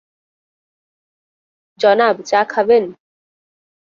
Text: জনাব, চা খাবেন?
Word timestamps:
জনাব, 1.79 2.15
চা 2.25 2.41
খাবেন? 2.43 2.83